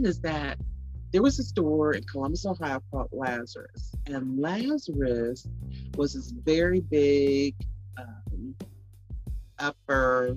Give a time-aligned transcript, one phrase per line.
[0.00, 0.58] saying is that
[1.12, 5.46] there was a store in Columbus, Ohio called Lazarus, and Lazarus
[5.96, 7.54] was this very big
[7.98, 8.54] um,
[9.58, 10.36] upper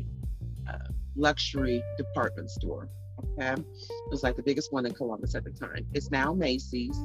[0.68, 0.78] uh,
[1.16, 2.90] luxury department store.
[3.38, 5.86] Okay, it was like the biggest one in Columbus at the time.
[5.94, 6.98] It's now Macy's.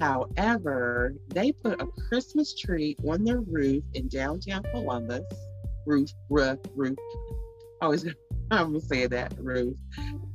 [0.00, 5.22] However, they put a Christmas tree on their roof in downtown Columbus.
[5.86, 6.98] Roof, roof, roof.
[7.80, 8.04] Always,
[8.50, 9.76] I'm gonna say that roof.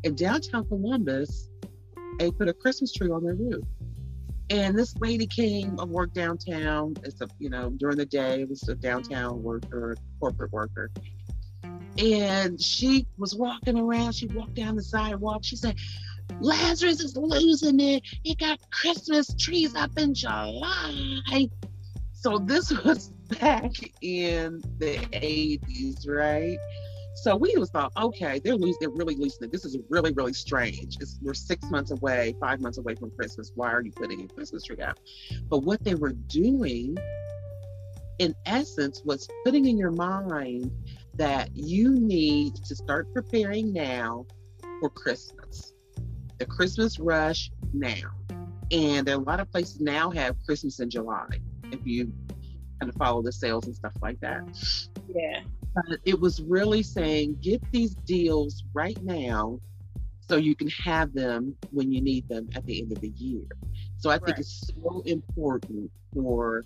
[0.04, 1.49] In downtown Columbus,
[2.20, 3.64] they put a Christmas tree on their roof.
[4.52, 6.96] And this lady came and worked downtown.
[7.04, 10.92] It's a, you know, during the day, it was a downtown worker, corporate worker.
[11.98, 14.14] And she was walking around.
[14.14, 15.42] She walked down the sidewalk.
[15.44, 15.76] She said,
[16.40, 18.04] Lazarus is losing it.
[18.24, 21.48] He got Christmas trees up in July.
[22.14, 26.58] So this was back in the 80s, right?
[27.22, 29.52] So we was thought, okay, they're losing, they're really losing it.
[29.52, 30.96] This is really, really strange.
[31.02, 33.52] It's, we're six months away, five months away from Christmas.
[33.56, 35.00] Why are you putting a Christmas tree out?
[35.50, 36.98] But what they were doing,
[38.20, 40.72] in essence, was putting in your mind
[41.16, 44.26] that you need to start preparing now
[44.80, 45.74] for Christmas.
[46.38, 48.12] The Christmas rush now.
[48.72, 51.28] And a lot of places now have Christmas in July,
[51.72, 52.14] if you
[52.80, 54.42] kind of follow the sales and stuff like that.
[55.14, 55.42] Yeah.
[55.76, 59.60] But it was really saying get these deals right now
[60.22, 63.44] so you can have them when you need them at the end of the year.
[63.98, 64.40] So I think Right.
[64.40, 66.64] it's so important for,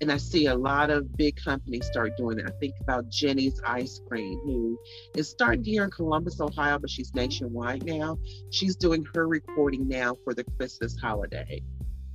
[0.00, 2.46] and I see a lot of big companies start doing it.
[2.46, 4.78] I think about Jeni's Ice Cream, who
[5.16, 8.18] is starting here in Columbus, Ohio, but she's nationwide now.
[8.50, 11.62] She's doing her recording now for the Christmas holiday.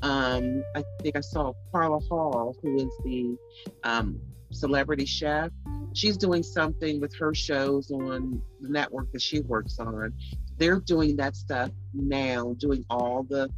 [0.02, 3.36] Um, I think I saw Carla Hall, who is the
[3.84, 4.20] um,
[4.52, 5.52] celebrity chef.
[5.94, 10.14] She's doing something with her shows on the network that she works on.
[10.58, 13.50] They're doing that stuff now, doing all the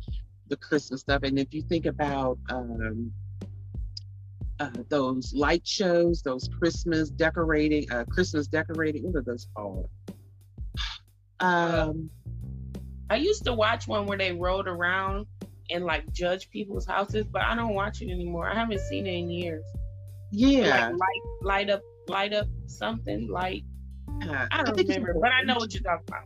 [0.48, 1.24] the Christmas stuff.
[1.24, 3.12] And if you think about um,
[4.60, 9.90] uh, those light shows, those Christmas decorating, uh, Christmas decorating, what are those called?
[11.44, 12.12] Um,
[13.10, 15.26] I used to watch one where they rode around
[15.72, 18.48] and like judge people's houses, but I don't watch it anymore.
[18.48, 19.64] I haven't seen it in years.
[20.32, 23.28] Yeah, Like light, light up, light up something.
[23.30, 23.64] Like
[24.24, 26.24] I don't think it's remember, but I know what you're talking about.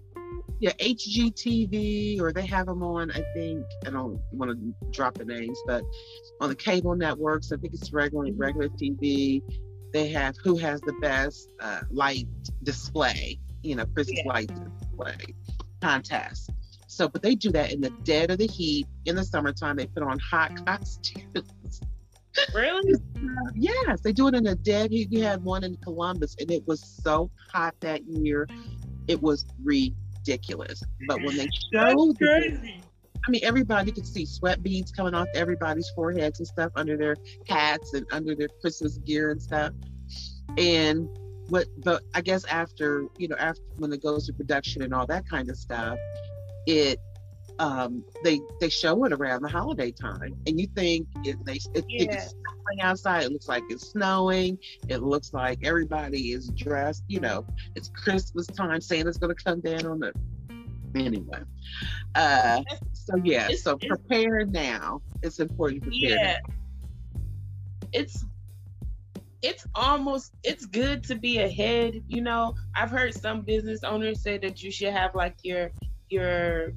[0.60, 5.26] yeah, HGTV, or they have them on, I think, I don't want to drop the
[5.26, 5.84] names, but
[6.42, 9.42] on the cable networks, I think it's regular, regular TV,
[9.94, 12.28] they have who has the best uh, light
[12.64, 14.32] display, you know, Christmas Yeah.
[14.34, 14.52] light
[14.82, 15.36] display
[15.82, 16.50] contest.
[16.88, 19.76] So, but they do that in the dead of the heat in the summertime.
[19.78, 21.82] They put on hot costumes.
[22.54, 22.94] Really?
[23.56, 25.10] yes, they do it in a dead heat.
[25.12, 28.48] We had one in Columbus, and it was so hot that year,
[29.08, 30.82] it was ridiculous.
[31.08, 32.60] But when they showed the
[33.28, 37.16] I mean, everybody could see sweat beads coming off everybody's foreheads and stuff under their
[37.48, 39.74] hats and under their Christmas gear and stuff.
[40.58, 41.10] And
[41.50, 45.08] what, but I guess after, you know, after when it goes to production and all
[45.08, 45.98] that kind of stuff,
[46.68, 47.00] it,
[47.60, 51.86] um, they they show it around the holiday time, and you think it, they it,
[51.88, 52.04] Yeah.
[52.04, 53.24] it's snowing outside.
[53.24, 54.58] It looks like it's snowing.
[54.90, 57.04] It looks like everybody is dressed.
[57.08, 57.46] You know,
[57.76, 58.82] it's Christmas time.
[58.82, 60.14] Santa's gonna come down on the
[60.96, 61.40] anyway.
[62.16, 62.62] Uh,
[62.94, 65.02] so yeah, It's- so prepare now.
[65.24, 66.10] It's important to prepare.
[66.18, 66.38] Yeah.
[67.94, 68.26] It's
[69.42, 72.56] it's almost it's good to be ahead, you know.
[72.76, 75.72] I've heard some business owners say that you should have like your
[76.10, 76.74] your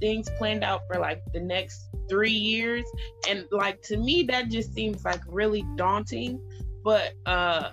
[0.00, 2.84] things planned out for like the next 3 years
[3.28, 6.40] and like to me that just seems like really daunting,
[6.84, 7.70] but uh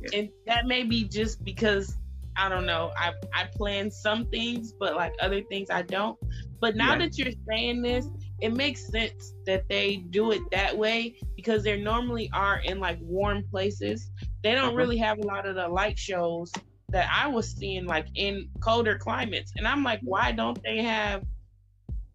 [0.00, 0.10] Yeah.
[0.12, 1.96] and that may be just because
[2.36, 2.92] I don't know.
[2.96, 6.18] I I plan some things, but like other things I don't.
[6.60, 6.98] But now Yeah.
[6.98, 8.06] that you're saying this,
[8.40, 12.98] it makes sense that they do it that way because they normally are in like
[13.02, 14.10] warm places.
[14.42, 14.76] They don't Uh-huh.
[14.76, 16.52] really have a lot of the light shows
[16.90, 19.52] that I was seeing like in colder climates.
[19.56, 21.22] And I'm like, why don't they have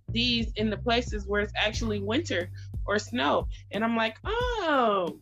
[0.10, 2.50] these in the places where it's actually winter
[2.86, 3.48] or snow?
[3.72, 5.20] And I'm like, oh,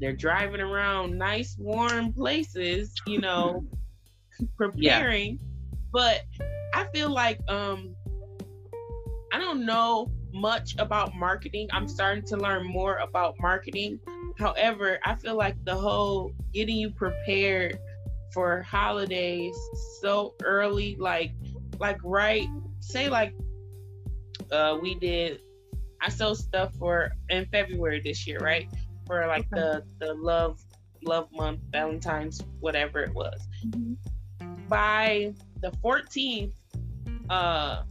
[0.00, 3.64] they're driving around nice warm places, you know,
[4.56, 5.38] preparing.
[5.92, 6.22] But
[6.74, 7.94] I feel like um
[9.32, 11.68] I don't know much about marketing.
[11.72, 13.98] I'm starting to learn more about marketing.
[14.38, 17.78] However, I feel like the whole getting you prepared
[18.32, 19.56] for holidays
[20.00, 21.32] so early, like
[21.78, 22.46] like right,
[22.80, 23.34] say like
[24.52, 25.40] uh we did
[26.00, 28.68] I sold stuff for in February this year, right?
[29.06, 30.60] For like the the love
[31.02, 33.40] love month, Valentine's, whatever it was.
[34.68, 36.52] By the 14th,
[37.30, 37.82] uh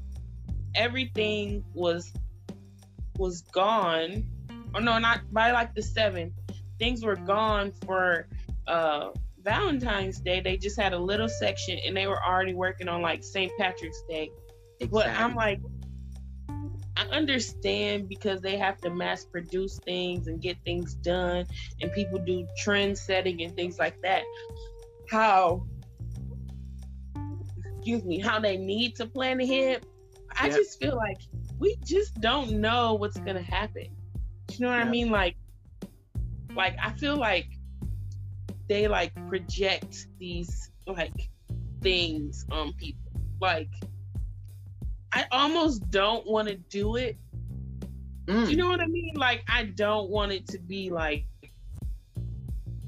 [0.75, 2.11] everything was
[3.17, 4.25] was gone.
[4.73, 6.33] Or no, not by like the seventh.
[6.79, 8.27] Things were gone for
[8.67, 9.09] uh
[9.39, 10.41] Valentine's Day.
[10.41, 13.51] They just had a little section and they were already working on like St.
[13.57, 14.31] Patrick's Day.
[14.79, 14.87] Exactly.
[14.89, 15.61] But I'm like,
[16.97, 21.45] I understand because they have to mass produce things and get things done,
[21.81, 24.23] and people do trend setting and things like that.
[25.09, 25.65] How,
[27.75, 29.85] excuse me, how they need to plan ahead.
[30.37, 30.55] I yep.
[30.55, 31.17] just feel like
[31.59, 33.87] we just don't know what's gonna happen.
[34.51, 34.87] You know what yep.
[34.87, 35.09] I mean?
[35.09, 35.35] Like,
[36.55, 37.47] like I feel like
[38.67, 41.29] they like project these like
[41.81, 43.11] things on people.
[43.41, 43.69] Like
[45.15, 47.17] I almost don't want to do it.
[48.25, 48.49] Mm.
[48.49, 49.13] You know what I mean?
[49.15, 51.25] Like I don't want it to be like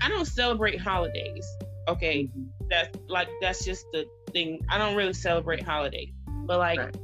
[0.01, 1.47] I don't celebrate holidays.
[1.87, 2.23] Okay.
[2.23, 2.43] Mm-hmm.
[2.69, 4.59] That's like that's just the thing.
[4.69, 6.11] I don't really celebrate holidays.
[6.45, 6.97] But like right.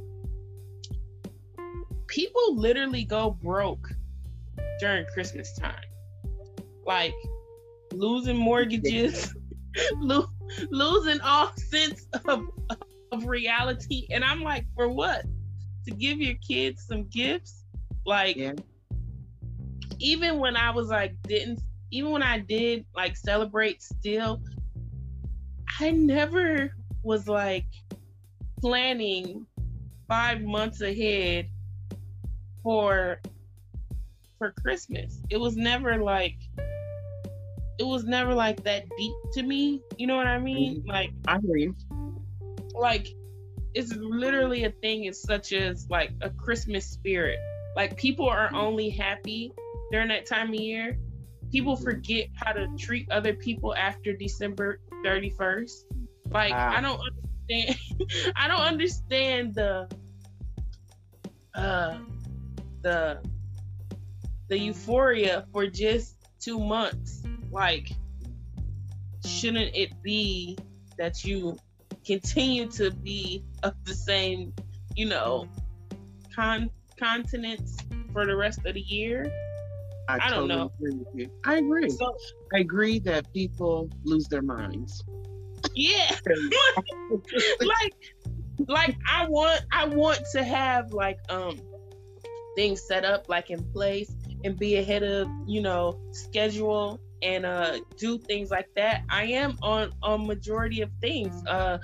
[2.06, 3.88] people literally go broke
[4.78, 5.84] during Christmas time.
[6.86, 7.14] Like
[7.94, 9.34] losing mortgages,
[9.96, 10.28] lo-
[10.70, 12.46] losing all sense of
[13.14, 14.06] of reality.
[14.10, 15.24] And I'm like, for what?
[15.86, 17.64] To give your kids some gifts?
[18.06, 18.52] Like, yeah.
[19.98, 24.40] even when I was like, didn't, even when I did like celebrate still,
[25.80, 27.66] I never was like
[28.60, 29.46] planning
[30.08, 31.48] five months ahead
[32.62, 33.20] for
[34.38, 35.20] for Christmas.
[35.30, 36.36] It was never like
[37.78, 39.80] it was never like that deep to me.
[39.96, 40.80] You know what I mean?
[40.80, 40.90] Mm-hmm.
[40.90, 41.76] Like I hear you
[42.74, 43.08] like
[43.74, 47.38] it's literally a thing as such as like a Christmas spirit.
[47.76, 49.52] Like people are only happy
[49.90, 50.96] during that time of year.
[51.50, 55.72] People forget how to treat other people after December 31st.
[56.30, 56.72] Like wow.
[56.76, 57.78] I don't understand
[58.36, 59.88] I don't understand the
[61.54, 61.98] uh
[62.82, 63.20] the
[64.48, 67.22] the euphoria for just 2 months.
[67.50, 67.90] Like
[69.24, 70.58] shouldn't it be
[70.96, 71.56] that you
[72.04, 74.52] continue to be of the same,
[74.94, 75.48] you know,
[76.34, 77.76] con- continents
[78.12, 79.26] for the rest of the year.
[80.08, 80.70] I, I don't know.
[80.80, 81.90] Agree I agree.
[81.90, 82.14] So,
[82.54, 85.02] I agree that people lose their minds.
[85.74, 86.16] Yeah.
[87.60, 87.94] like
[88.68, 91.58] like I want I want to have like um
[92.54, 94.14] things set up like in place
[94.44, 99.02] and be ahead of, you know, schedule and uh, do things like that.
[99.08, 101.44] I am on on majority of things.
[101.46, 101.78] Uh,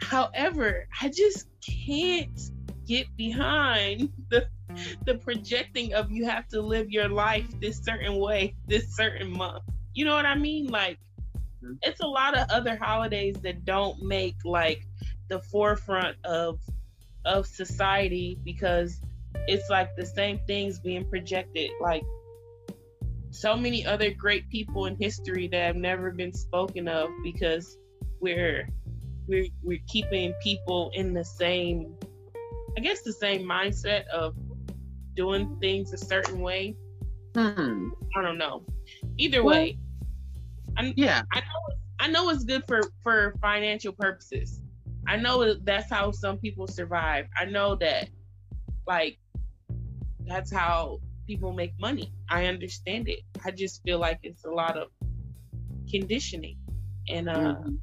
[0.00, 2.38] however, I just can't
[2.86, 4.46] get behind the
[5.06, 9.64] the projecting of you have to live your life this certain way this certain month.
[9.94, 10.68] You know what I mean?
[10.68, 10.98] Like
[11.64, 11.74] mm-hmm.
[11.82, 14.86] it's a lot of other holidays that don't make like
[15.28, 16.60] the forefront of
[17.24, 19.00] of society because
[19.46, 22.02] it's like the same things being projected like
[23.30, 27.76] so many other great people in history that have never been spoken of because
[28.20, 28.68] we're
[29.26, 31.94] we're we're keeping people in the same
[32.76, 34.34] I guess the same mindset of
[35.16, 36.76] doing things a certain way.
[37.34, 37.88] Hmm.
[38.16, 38.64] I don't know.
[39.18, 39.78] Either well, way,
[40.76, 44.62] I, yeah, I know I know it's good for for financial purposes.
[45.06, 47.26] I know that's how some people survive.
[47.36, 48.10] I know that,
[48.86, 49.18] like,
[50.26, 52.10] that's how people make money.
[52.30, 53.20] I understand it.
[53.44, 54.88] I just feel like it's a lot of
[55.88, 56.56] conditioning
[57.08, 57.74] and uh, mm-hmm.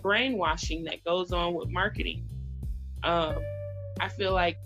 [0.00, 2.26] brainwashing that goes on with marketing.
[3.04, 3.36] Um,
[4.00, 4.56] I feel like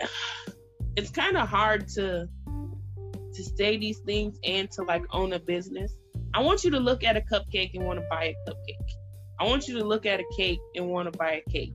[0.96, 2.26] it's kind of hard to
[3.32, 5.92] to say these things and to like own a business.
[6.32, 8.92] I want you to look at a cupcake and want to buy a cupcake.
[9.38, 11.74] I want you to look at a cake and want to buy a cake.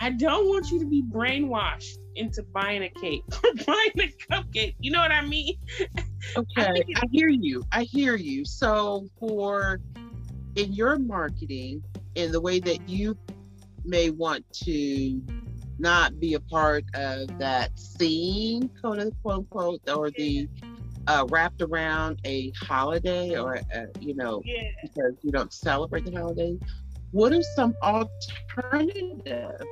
[0.00, 4.74] I don't want you to be brainwashed into buying a cake or buying a cupcake.
[4.78, 5.56] You know what I mean?
[6.36, 7.64] Okay, I, I hear you.
[7.72, 8.44] I hear you.
[8.44, 9.80] So for
[10.56, 11.82] in your marketing
[12.14, 13.16] in the way that you
[13.84, 15.20] may want to
[15.78, 20.48] not be a part of that scene, quote unquote, or the
[21.06, 24.62] uh, wrapped around a holiday or a, you know yeah.
[24.82, 26.58] because you don't celebrate the holiday.
[27.12, 29.64] What are some alternatives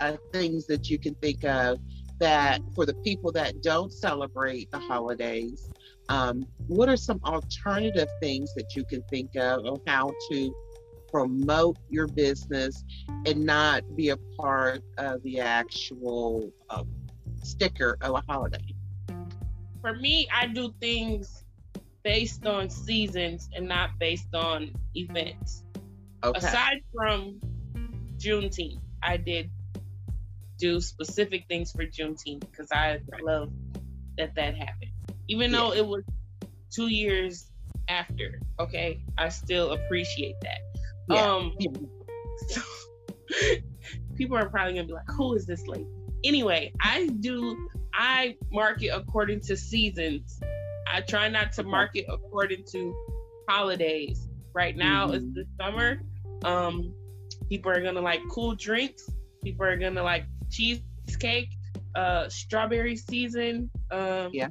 [0.00, 1.78] uh, things that you can think of
[2.18, 5.70] that for the people that don't celebrate the holidays,
[6.08, 10.54] um, what are some alternative things that you can think of on how to
[11.10, 12.84] promote your business
[13.26, 16.84] and not be a part of the actual uh,
[17.42, 18.74] sticker of a holiday?
[19.80, 21.44] For me, I do things
[22.02, 25.64] based on seasons and not based on events.
[26.24, 26.38] Okay.
[26.38, 27.38] Aside from
[28.16, 29.50] Juneteenth, I did
[30.58, 33.50] do specific things for Juneteenth because I love
[34.16, 34.92] that that happened.
[35.28, 36.04] Even though it was
[36.74, 37.50] two years
[37.88, 40.58] after, okay, I still appreciate that.
[41.10, 41.34] Yeah.
[41.34, 41.52] Um,
[42.48, 42.60] so,
[44.16, 45.86] people are probably gonna be like, "Who is this lady?"
[46.24, 47.56] Anyway, I do.
[47.94, 50.40] I market according to seasons.
[50.86, 52.94] I try not to market according to
[53.48, 54.26] holidays.
[54.54, 55.34] Right now, it's Mhm.
[55.34, 56.00] the summer.
[56.44, 56.94] Um,
[57.48, 59.08] people are gonna like cool drinks.
[59.44, 61.50] People are gonna like cheesecake.
[61.94, 63.70] Uh, strawberry season.
[63.90, 64.48] Um, Yeah.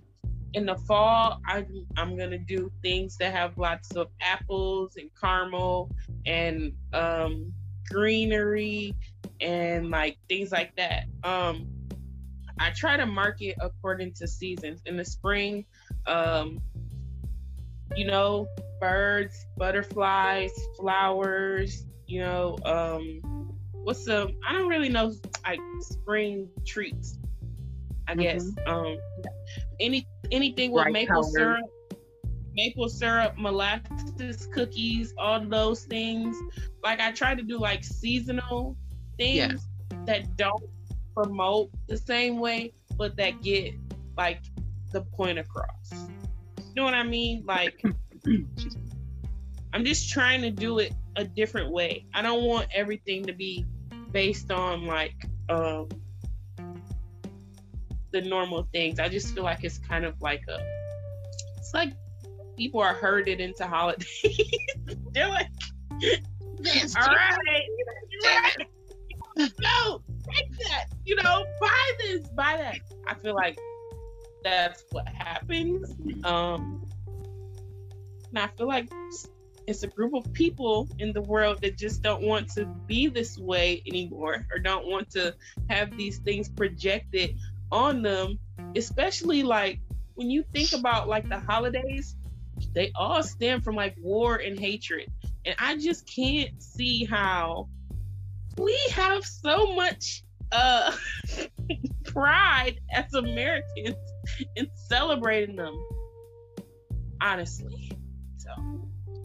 [0.53, 1.65] In the fall, I,
[1.97, 5.91] I'm gonna do things that have lots of apples and caramel
[6.25, 7.53] and um,
[7.89, 8.95] greenery
[9.39, 11.05] and like things like that.
[11.23, 11.67] Um,
[12.59, 14.81] I try to market according to seasons.
[14.85, 15.65] In the spring,
[16.07, 16.59] um,
[17.95, 18.47] you know,
[18.79, 23.21] birds, butterflies, flowers, you know, um,
[23.73, 25.13] what's the, I don't really know,
[25.47, 27.17] like spring treats,
[28.07, 28.45] I guess.
[28.65, 28.97] Um,
[29.79, 31.65] any anything with Bright maple syrup,
[32.53, 36.35] maple syrup, molasses, cookies, all those things.
[36.83, 38.75] Like I try to do like seasonal
[39.17, 39.35] things
[39.91, 40.05] Yeah.
[40.05, 40.63] that don't
[41.15, 43.73] promote the same way, but that get
[44.17, 44.41] like
[44.91, 45.91] the point across.
[45.93, 47.43] You know what I mean?
[47.45, 47.81] Like
[49.73, 52.05] I'm just trying to do it a different way.
[52.13, 53.65] I don't want everything to be
[54.11, 55.13] based on like
[55.49, 55.87] um
[58.11, 58.99] the normal things.
[58.99, 60.59] I just feel like it's kind of like a
[61.57, 61.93] it's like
[62.55, 64.23] people are herded into holidays.
[65.13, 65.49] They're like,
[66.01, 68.57] all right,
[69.59, 70.85] no, take that.
[71.05, 72.79] You know, buy this, buy that.
[73.07, 73.59] I feel like
[74.43, 75.95] that's what happens.
[76.23, 76.85] Um,
[78.29, 78.89] and I feel like
[79.67, 83.37] it's a group of people in the world that just don't want to be this
[83.37, 85.35] way anymore or don't want to
[85.69, 87.37] have these things projected
[87.71, 88.39] on them
[88.75, 89.79] especially like
[90.15, 92.15] when you think about like the holidays
[92.73, 95.07] they all stem from like war and hatred.
[95.45, 97.69] And i just can't see how
[98.57, 100.91] we have so much uh
[102.05, 103.95] pride as americans
[104.55, 105.75] in celebrating them
[107.21, 107.91] honestly.
[108.37, 108.51] So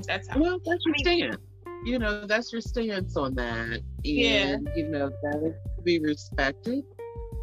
[0.07, 1.37] that's how Well, that's your stance.
[1.85, 3.81] You know, that's your stance on that.
[3.81, 4.57] And, Yeah.
[4.77, 6.85] you know, that is to be respected.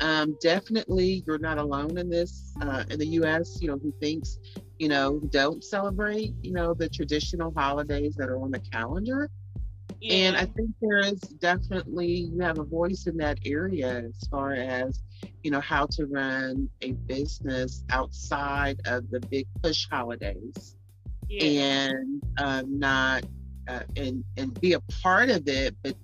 [0.01, 3.59] Um, definitely, you're not alone in this uh, in the U.S.
[3.61, 4.39] You know, who thinks,
[4.79, 9.29] you know, don't celebrate, you know, the traditional holidays that are on the calendar.
[10.09, 14.53] And I think there is definitely you have a voice in that area as far
[14.53, 15.03] as
[15.43, 20.75] you know how to run a business outside of the big push holidays
[21.29, 21.89] yeah.
[21.89, 23.23] and um, not
[23.67, 25.95] uh, and and be a part of it, but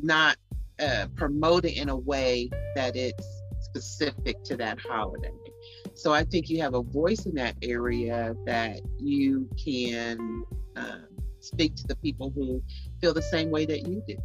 [0.00, 0.36] not
[0.80, 5.32] uh, promote it in a way that it's specific to that holiday.
[5.94, 10.44] So I think you have a voice in that area that you can
[10.76, 11.06] um,
[11.40, 12.62] speak to the people who
[13.00, 14.16] feel the same way that you do.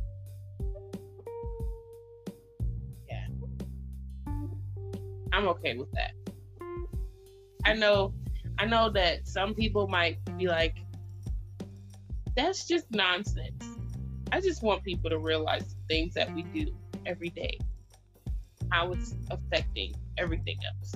[3.09, 3.27] Yeah,
[5.31, 6.13] I'm okay with that.
[7.65, 8.13] I know
[8.59, 10.75] I know that some people might be like
[12.35, 13.63] that's just nonsense.
[14.31, 16.73] I just want people to realize the things that we do
[17.05, 17.59] every day,
[18.71, 20.93] how it's affecting everything else.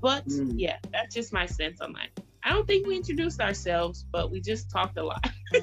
[0.00, 0.54] But Mm.
[0.56, 2.24] yeah, that's just my sense on that.
[2.42, 5.24] I don't think we introduced ourselves, but we just talked a lot.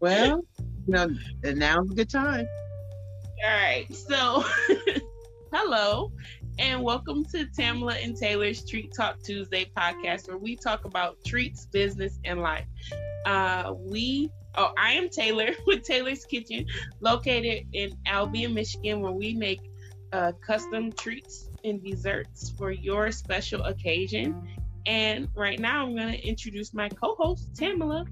[0.00, 0.42] Well,
[0.86, 1.08] you know,
[1.44, 2.46] and now's a good time.
[3.42, 3.86] All right.
[3.94, 4.44] So,
[5.52, 6.12] hello
[6.58, 11.66] and welcome to Tamela and Taylor's Treat Talk Tuesday podcast, where we talk about treats,
[11.66, 12.66] business, and life.
[13.26, 16.66] Uh, we, oh, I am Taylor with Taylor's Kitchen,
[17.00, 19.60] located in Albion, Michigan, where we make
[20.12, 24.56] uh, custom treats and desserts for your special occasion.
[24.86, 28.06] And right now, I'm going to introduce my co host, Tamela.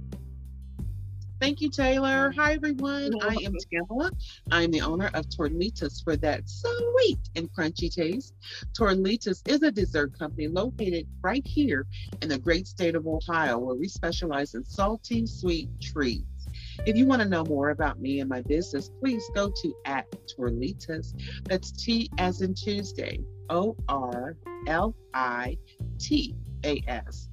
[1.42, 2.32] Thank you, Taylor.
[2.36, 3.20] Hi, everyone.
[3.20, 4.12] I am Tamela.
[4.52, 8.36] I'm the owner of Torlitas for that sweet and crunchy taste.
[8.78, 11.84] Torlitas is a dessert company located right here
[12.22, 16.46] in the great state of Ohio, where we specialize in salty, sweet treats.
[16.86, 20.06] If you want to know more about me and my business, please go to at
[20.28, 21.12] Torlitas.
[21.48, 23.18] That's T as in Tuesday,
[23.50, 24.36] O R
[24.68, 25.58] L I
[25.98, 27.30] T A S.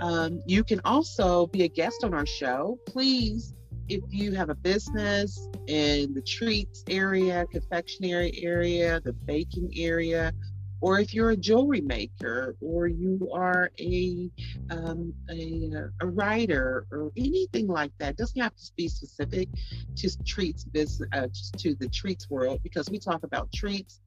[0.00, 2.78] Um, you can also be a guest on our show.
[2.86, 3.54] Please,
[3.88, 10.32] if you have a business in the treats area, confectionery area, the baking area,
[10.80, 14.30] or if you're a jewelry maker, or you are a
[14.70, 18.10] um, a, a writer, or anything like that.
[18.10, 19.48] It doesn't have to be specific
[19.96, 21.26] to treats business uh,
[21.58, 24.00] to the treats world because we talk about treats,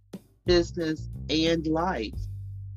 [0.46, 2.18] business, and life,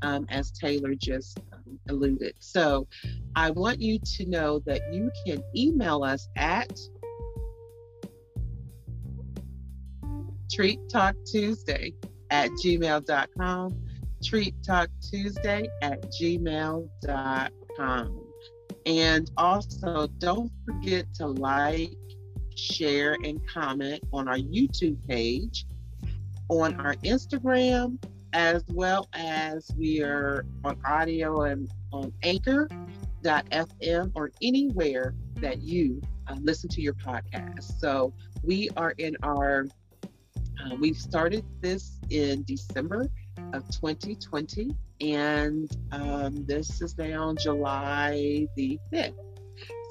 [0.03, 1.41] um, as Taylor just
[1.89, 2.35] alluded.
[2.39, 2.87] So,
[3.35, 6.73] I want you to know that you can email us at
[10.53, 11.93] Treat Talk Tuesday
[12.31, 13.83] at gmail.com.
[14.25, 17.53] Treat Talk Tuesday at gmail.com.
[18.87, 21.91] And also, don't forget to like,
[22.55, 25.67] share, and comment on our YouTube page,
[26.49, 27.99] on our Instagram,
[28.37, 36.37] as well as we are on audio and on anchor.fm or anywhere that you uh,
[36.43, 37.81] listen to your podcast.
[37.81, 38.13] So
[38.43, 39.67] we are in our
[40.63, 43.09] uh, we started this in December
[43.55, 49.15] of 2020, and um, this is now July the 5th.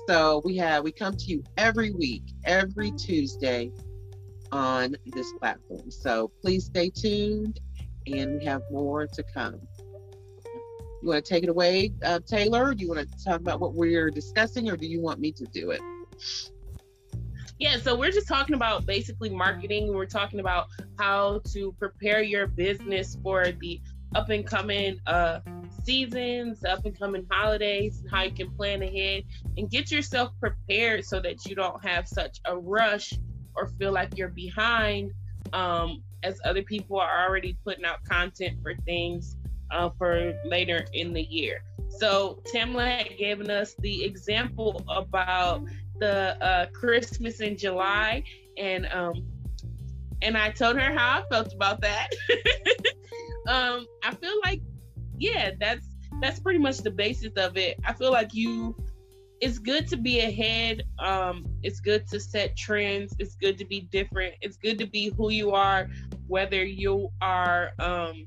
[0.08, 3.72] So we have we come to you every week, every Tuesday
[4.52, 5.90] on this platform.
[5.90, 7.60] So please stay tuned,
[8.08, 9.60] and we have more to come.
[11.02, 12.74] You want to take it away, uh, Taylor?
[12.74, 15.46] Do you want to talk about what we're discussing, or do you want me to
[15.46, 15.82] do it?
[17.58, 19.94] yeah, so we're just talking about basically marketing.
[19.94, 20.68] We're talking about
[21.00, 23.82] how to prepare your business for the
[24.14, 25.40] up and coming uh,
[25.84, 29.24] seasons, up and coming holidays, and how you can plan ahead
[29.58, 33.14] and get yourself prepared so that you don't have such a rush
[33.56, 35.12] or feel like you're behind
[35.56, 39.38] um, as other people are already putting out content for things
[39.72, 41.64] uh, for later in the year.
[41.98, 45.64] So Tamela had given us the example about
[46.00, 48.24] the uh, Christmas in July,
[48.58, 49.26] and um,
[50.22, 52.10] and I told her how I felt about that.
[53.48, 54.62] um, I feel like,
[55.18, 55.88] yeah, that's
[56.22, 57.78] that's pretty much the basis of it.
[57.86, 58.76] I feel like you,
[59.42, 60.84] it's good to be ahead.
[61.00, 63.16] Um, it's good to set trends.
[63.20, 64.36] It's good to be different.
[64.42, 65.90] It's good to be who you are,
[66.28, 68.26] whether you are um,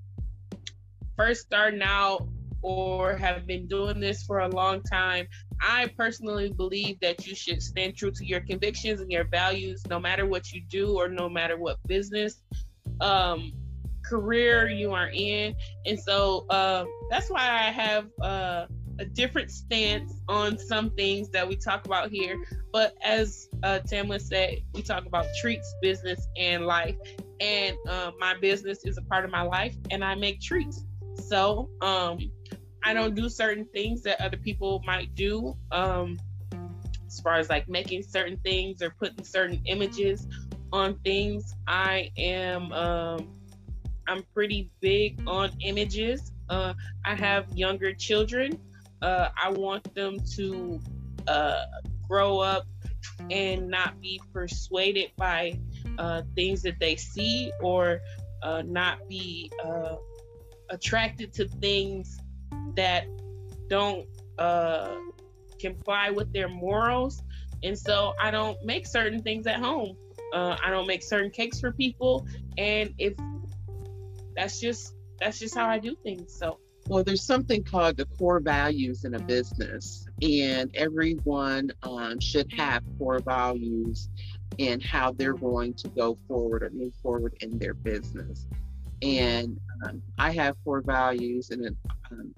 [1.16, 2.28] first starting out
[2.62, 5.26] or have been doing this for a long time,
[5.60, 9.98] I personally believe that you should stand true to your convictions and your values, no
[9.98, 12.42] matter what you do or no matter what business
[13.00, 13.52] um,
[14.04, 15.54] career you are in.
[15.86, 18.66] And so uh, that's why I have uh,
[18.98, 22.42] a different stance on some things that we talk about here.
[22.72, 26.96] But as uh, Tamela said, we talk about treats, business, and life.
[27.40, 30.84] And uh, my business is a part of my life, and I make treats.
[31.28, 32.18] So, um,
[32.84, 35.56] I don't do certain things that other people might do.
[35.72, 36.18] Um,
[37.06, 40.26] as far as like making certain things or putting certain images
[40.72, 43.28] on things, I am um,
[44.08, 46.32] I'm pretty big on images.
[46.48, 48.58] Uh, I have younger children.
[49.02, 50.80] Uh, I want them to
[51.26, 51.64] uh,
[52.08, 52.66] grow up
[53.30, 55.58] and not be persuaded by
[55.98, 58.00] uh, things that they see or
[58.42, 59.96] uh, not be uh,
[60.70, 62.18] attracted to things
[62.76, 63.06] that
[63.68, 64.06] don't
[64.38, 64.96] uh,
[65.60, 67.22] comply with their morals.
[67.62, 69.96] And so I don't make certain things at home.
[70.32, 72.26] I don't make certain cakes for people.
[72.56, 73.14] And if
[74.36, 76.32] that's just that's just how I do things.
[76.38, 82.50] So well, there's something called the core values in a business, and everyone um, should
[82.56, 84.08] have core values
[84.56, 88.46] in how they're going to go forward or move forward in their business.
[89.02, 91.76] And um, I have core values, and
[92.10, 92.34] um,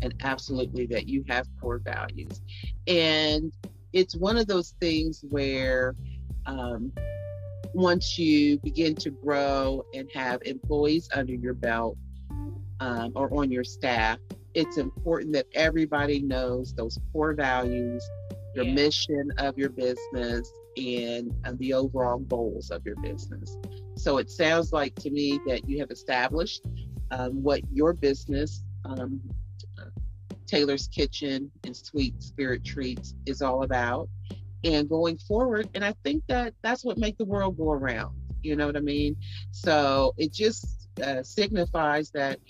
[0.00, 2.40] and absolutely that you have core values.
[2.86, 3.52] And
[3.92, 5.94] it's one of those things where
[6.46, 6.90] um,
[7.74, 11.98] once you begin to grow and have employees under your belt
[12.80, 14.18] um, or on your staff,
[14.54, 18.04] it's important that everybody knows those core values,
[18.54, 18.74] your yeah.
[18.74, 23.56] mission of your business, and, and the overall goals of your business.
[23.96, 26.62] So it sounds like to me that you have established
[27.10, 29.20] um, what your business um,
[30.50, 34.08] Taylor's Kitchen and Sweet Spirit Treats is all about
[34.64, 35.68] and going forward.
[35.74, 38.16] And I think that that's what make the world go around.
[38.42, 39.16] You know what I mean?
[39.52, 42.40] So it just uh, signifies that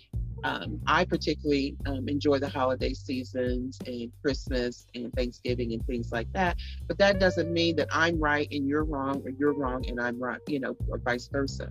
[0.45, 6.33] um, I particularly um, enjoy the holiday seasons and Christmas and Thanksgiving and things like
[6.33, 6.57] that.
[6.89, 10.19] But that doesn't mean that I'm right and you're wrong, or you're wrong and I'm
[10.21, 11.71] right, you know, or vice versa.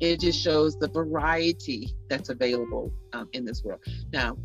[0.00, 3.80] It just shows the variety that's available um, in this world.
[4.12, 4.36] Now,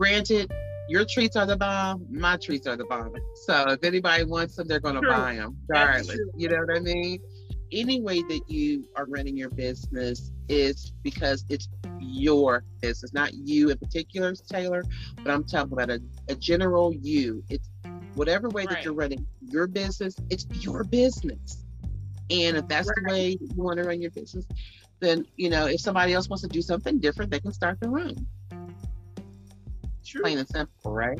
[0.00, 0.50] Granted,
[0.88, 3.12] your treats are the bomb, my treats are the bomb.
[3.44, 6.18] So if anybody wants them, they're going to buy them, regardless.
[6.38, 7.20] You know what I mean?
[7.72, 11.68] Any way that you are running your business is because it's
[12.00, 14.82] your business, not you in particular, Taylor,
[15.16, 17.42] but I'm talking about a, a general you.
[17.48, 17.70] It's
[18.14, 18.70] whatever way right.
[18.70, 21.64] that you're running your business, it's your business.
[22.30, 22.96] And if that's right.
[23.06, 24.46] the way you want to run your business,
[25.00, 27.98] then you know if somebody else wants to do something different, they can start their
[27.98, 28.26] own.
[30.04, 30.22] True.
[30.22, 31.18] Plain and simple, right?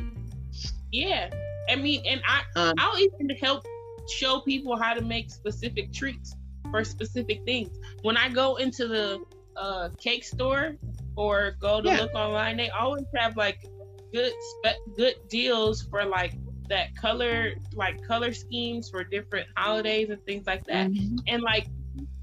[0.91, 1.29] Yeah,
[1.69, 3.65] I mean, and I um, I'll even help
[4.09, 6.35] show people how to make specific treats
[6.69, 7.79] for specific things.
[8.01, 9.23] When I go into the
[9.55, 10.75] uh, cake store
[11.15, 12.01] or go to yeah.
[12.01, 13.65] look online, they always have like
[14.13, 16.33] good spe- good deals for like
[16.69, 20.89] that color like color schemes for different holidays and things like that.
[20.89, 21.17] Mm-hmm.
[21.27, 21.67] And like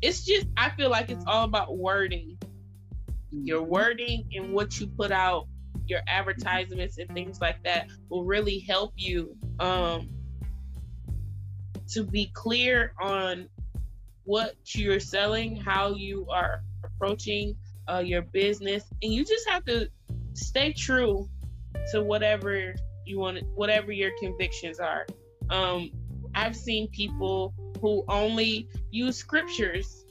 [0.01, 2.39] it's just I feel like it's all about wording.
[3.31, 3.71] Your mm-hmm.
[3.71, 5.47] wording and what you put out,
[5.87, 10.09] your advertisements and things like that will really help you um
[11.89, 13.49] to be clear on
[14.29, 17.57] what you're selling, how you are approaching
[17.91, 19.89] uh, your business, and you just have to
[20.35, 21.27] stay true
[21.91, 22.75] to whatever
[23.07, 25.07] you want, whatever your convictions are.
[25.49, 25.91] Um,
[26.35, 30.05] I've seen people who only use scriptures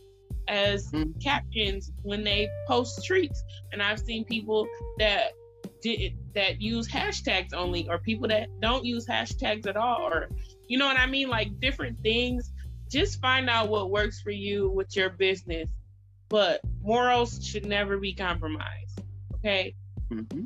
[0.48, 1.12] as mm-hmm.
[1.20, 5.34] captions when they post treats, and I've seen people that
[5.84, 10.30] did that use hashtags only, or people that don't use hashtags at all, or
[10.68, 12.52] you know what I mean, like different things
[12.90, 15.70] just find out what works for you with your business.
[16.30, 19.02] But morals should never be compromised.
[19.36, 19.76] Okay.
[20.12, 20.44] Mm-hmm.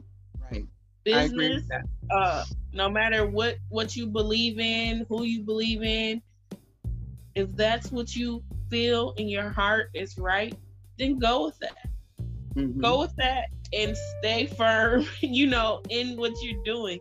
[0.52, 0.66] Right.
[1.04, 1.64] Business.
[2.12, 6.22] Uh, no matter what what you believe in, who you believe in,
[7.36, 10.54] if that's what you feel in your heart is right,
[11.00, 11.90] then go with that.
[12.56, 12.82] Mm-hmm.
[12.82, 15.06] Go with that and stay firm.
[15.22, 17.00] You know, in what you're doing.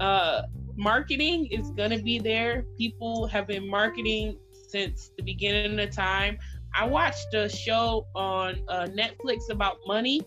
[0.00, 0.42] Uh,
[0.76, 2.64] marketing is gonna be there.
[2.78, 6.38] People have been marketing since the beginning of time.
[6.74, 10.20] I watched a show on uh, Netflix about money.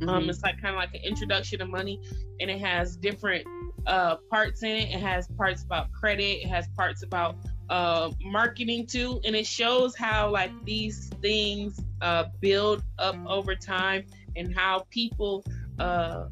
[0.00, 0.08] Um, mm-hmm.
[0.08, 2.00] Um, it's like kind of like an introduction to money,
[2.40, 3.46] and it has different
[3.86, 4.94] uh, parts in it.
[4.94, 6.44] It has parts about credit.
[6.44, 7.36] It has parts about
[7.68, 14.04] uh, marketing too, and it shows how like these things uh, build up over time
[14.36, 15.44] and how people
[15.78, 16.26] uh,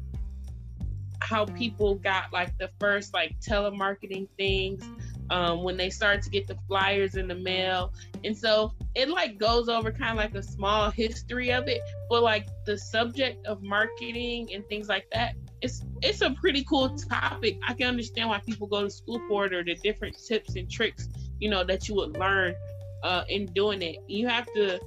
[1.19, 4.83] how people got like the first like telemarketing things
[5.29, 7.93] um, when they start to get the flyers in the mail.
[8.23, 12.23] And so it like goes over kind of like a small history of it, but
[12.23, 17.59] like the subject of marketing and things like that, it's it's a pretty cool topic.
[17.67, 20.69] I can understand why people go to school for it or the different tips and
[20.69, 21.09] tricks,
[21.39, 22.55] you know, that you would learn
[23.03, 23.97] uh, in doing it.
[24.07, 24.79] You have to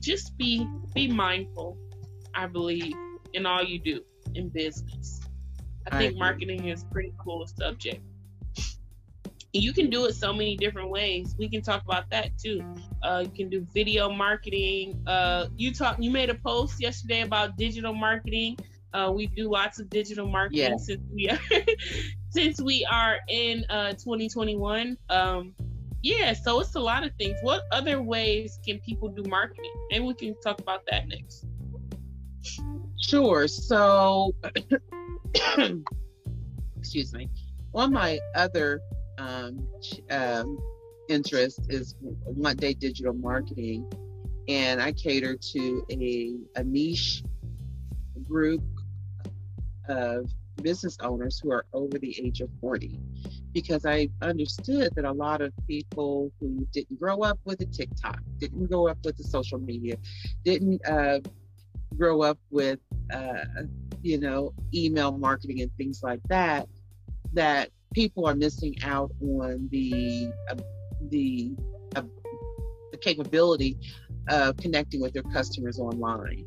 [0.00, 1.76] just be be mindful,
[2.34, 2.94] I believe,
[3.32, 4.02] in all you do
[4.34, 5.20] in business.
[5.90, 6.20] I, I think agree.
[6.20, 8.02] marketing is a pretty cool subject
[9.52, 11.34] you can do it so many different ways.
[11.38, 12.62] We can talk about that too.
[13.02, 15.02] Uh, you can do video marketing.
[15.06, 15.96] Uh, you talk.
[15.98, 18.58] You made a post yesterday about digital marketing.
[18.92, 20.76] Uh, we do lots of digital marketing yeah.
[20.76, 21.38] since we are
[22.30, 24.96] since we are in uh, 2021.
[25.08, 25.54] Um,
[26.02, 27.36] yeah, so it's a lot of things.
[27.42, 29.72] What other ways can people do marketing?
[29.92, 31.46] And we can talk about that next.
[33.00, 33.48] Sure.
[33.48, 34.34] So,
[36.78, 37.28] excuse me.
[37.74, 38.80] On my other
[39.18, 39.66] um,
[40.10, 40.58] um,
[41.08, 43.90] interest is one day digital marketing,
[44.48, 47.22] and I cater to a, a niche
[48.26, 48.62] group
[49.88, 50.30] of
[50.62, 52.98] business owners who are over the age of 40
[53.52, 58.20] because I understood that a lot of people who didn't grow up with a TikTok,
[58.38, 59.96] didn't grow up with the social media,
[60.44, 61.20] didn't uh,
[61.96, 62.78] grow up with,
[63.12, 63.44] uh,
[64.02, 66.68] you know, email marketing and things like that,
[67.32, 70.56] that people are missing out on the uh,
[71.10, 71.52] the
[71.96, 72.02] uh,
[72.92, 73.78] the capability
[74.28, 76.44] of connecting with their customers online.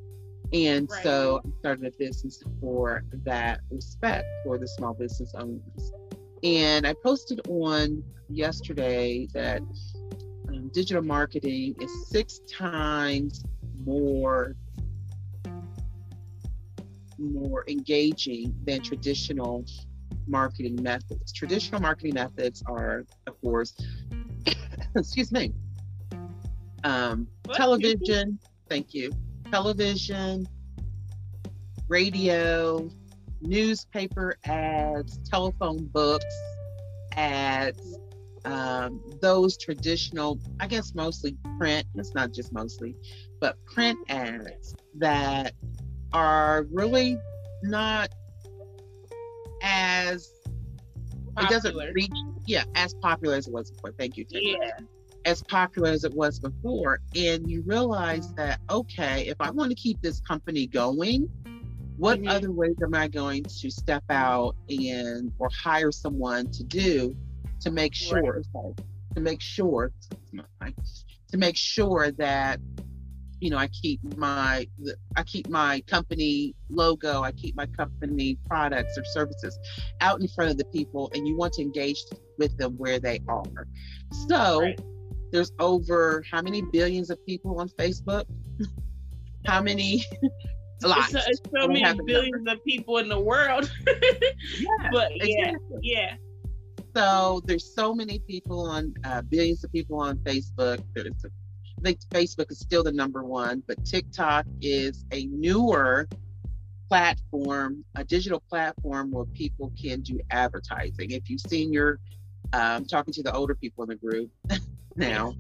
[0.54, 1.04] And right.
[1.04, 5.92] so I started a business for that respect for the small business owners.
[6.44, 9.62] And I posted on yesterday that
[10.50, 13.44] um, digital marketing is six times
[13.86, 14.56] more
[17.18, 19.64] more engaging than traditional
[20.28, 21.32] marketing methods.
[21.32, 23.76] Traditional marketing methods are, of course,
[24.96, 25.54] excuse me,
[26.84, 29.12] um, television, thank you,
[29.52, 30.48] television,
[31.88, 32.90] radio,
[33.42, 36.36] newspaper ads, telephone books,
[37.14, 37.98] ads,
[38.46, 42.96] um, those traditional, I guess mostly print, it's not just mostly,
[43.40, 45.54] but print ads that
[46.14, 47.18] are really
[47.64, 48.10] not
[49.62, 50.30] as
[51.36, 51.46] popular.
[51.46, 52.12] it doesn't reach
[52.46, 53.94] yeah as popular as it was before.
[53.98, 54.26] Thank you.
[54.26, 54.58] Taylor.
[54.64, 54.86] Yeah.
[55.26, 57.00] as popular as it was before.
[57.16, 61.30] And you realize that, okay, if I want to keep this company going,
[61.98, 62.30] what mm-hmm.
[62.30, 67.16] other ways am I going to step out and or hire someone to do
[67.60, 68.78] to make sure right.
[69.16, 69.92] to make sure
[71.32, 72.60] to make sure that
[73.42, 74.68] you know I keep my
[75.18, 79.58] I keep my company logo, I keep my company products or services
[80.00, 82.02] out in front of the people and you want to engage
[82.38, 83.68] with them where they are.
[84.30, 84.80] So right.
[85.32, 88.26] there's over how many billions of people on Facebook?
[89.46, 90.06] how many
[90.84, 91.14] Lots.
[91.14, 93.72] It's, it's so many billions of people in the world.
[93.88, 95.80] yeah, but yeah, exactly.
[95.84, 96.16] yeah.
[96.96, 100.84] So there's so many people on uh, billions of people on Facebook.
[100.96, 101.26] There's
[101.84, 106.08] think Facebook is still the number one, but TikTok is a newer
[106.90, 111.12] platform, a digital platform where people can do advertising.
[111.12, 112.00] If you've seen your,
[112.54, 114.30] um, talking to the older people in the group
[114.96, 115.36] now,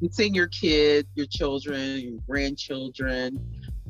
[0.00, 3.38] you've seen your kids, your children, your grandchildren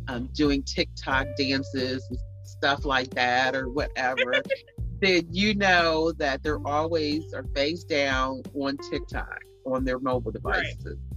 [0.08, 4.42] um, doing TikTok dances and stuff like that or whatever.
[5.00, 10.84] then you know that they're always are face down on TikTok on their mobile devices.
[10.84, 11.07] Right.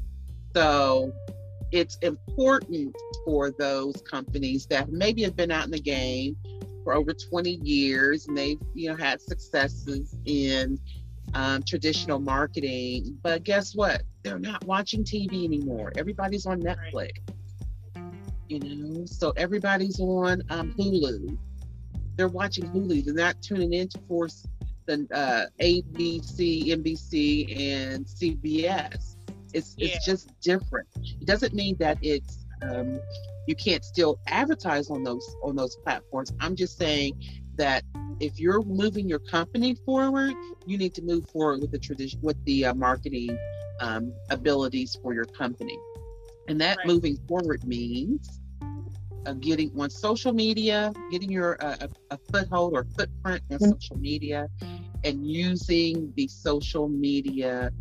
[0.54, 1.14] So
[1.72, 6.36] it's important for those companies that maybe have been out in the game
[6.84, 10.78] for over 20 years and they've you know had successes in
[11.34, 14.04] um, traditional marketing but guess what?
[14.24, 15.94] They're not watching tv anymore.
[15.98, 17.12] Everybody's on netflix.
[18.50, 21.38] You know so everybody's on um, hulu.
[22.18, 23.06] They're watching hulu.
[23.06, 24.46] They're not tuning in to force
[24.88, 29.16] the uh, abc nbc and cbs
[29.54, 29.90] it's yeah.
[29.90, 30.88] it's just different.
[31.04, 33.00] It doesn't mean that it's um,
[33.48, 36.32] you can't still advertise on those on those platforms.
[36.40, 37.22] I'm just saying
[37.56, 37.84] that
[38.20, 40.34] if you're moving your company forward,
[40.66, 43.38] you need to move forward with the tradition with the uh, marketing
[43.80, 45.78] um, abilities for your company,
[46.48, 46.88] and that right.
[46.88, 48.42] moving forward means
[49.26, 53.72] uh, getting on social media, getting your uh, a, a, foothold or footprint in mm-hmm.
[53.72, 54.48] social media,
[55.04, 57.72] and using the social media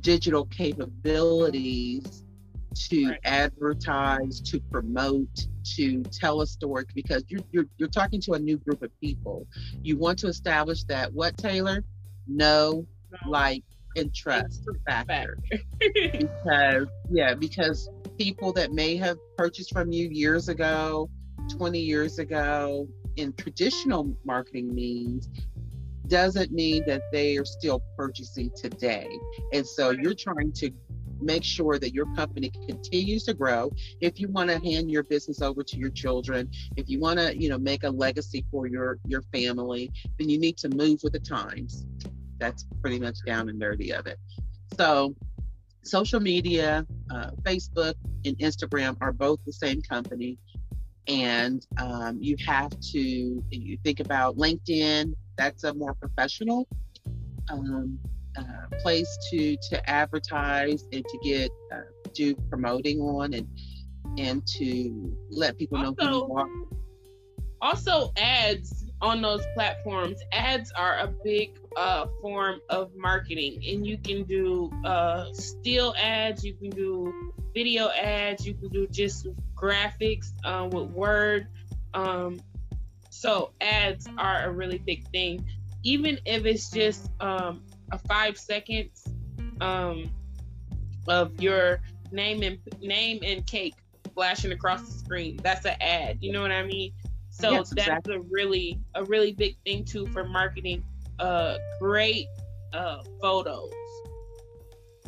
[0.00, 2.24] digital capabilities
[2.74, 3.20] to right.
[3.24, 5.46] advertise, to promote,
[5.76, 9.46] to tell a story because you're, you're you're talking to a new group of people.
[9.82, 11.84] You want to establish that what Taylor,
[12.26, 13.30] know, no.
[13.30, 13.64] like,
[13.96, 15.38] and trust factor.
[15.80, 21.10] because yeah, because people that may have purchased from you years ago,
[21.56, 25.28] 20 years ago, in traditional marketing means
[26.08, 29.08] doesn't mean that they are still purchasing today.
[29.52, 30.70] And so you're trying to
[31.20, 33.72] make sure that your company continues to grow.
[34.00, 37.36] If you want to hand your business over to your children, if you want to,
[37.36, 41.12] you know, make a legacy for your your family, then you need to move with
[41.12, 41.86] the times.
[42.38, 44.18] That's pretty much down and dirty of it.
[44.76, 45.14] So
[45.82, 47.94] social media, uh, Facebook
[48.24, 50.38] and Instagram are both the same company.
[51.08, 53.00] And um, you have to,
[53.50, 56.68] you think about LinkedIn, that's a more professional
[57.50, 57.98] um,
[58.36, 58.42] uh,
[58.82, 61.80] place to to advertise and to get uh,
[62.12, 63.48] do promoting on and
[64.18, 66.48] and to let people also, know who you are.
[67.60, 70.20] Also, ads on those platforms.
[70.32, 76.44] Ads are a big uh, form of marketing, and you can do uh, still ads.
[76.44, 78.46] You can do video ads.
[78.46, 81.48] You can do just graphics uh, with Word.
[81.94, 82.40] Um,
[83.18, 85.44] so ads are a really big thing,
[85.82, 89.08] even if it's just um, a five seconds
[89.60, 90.08] um,
[91.08, 91.80] of your
[92.12, 93.74] name and name and cake
[94.14, 95.36] flashing across the screen.
[95.42, 96.18] That's an ad.
[96.20, 96.92] You know what I mean?
[97.30, 98.14] So yes, that's exactly.
[98.14, 100.84] a really a really big thing too for marketing.
[101.18, 102.26] Uh, great
[102.72, 103.72] uh, photos.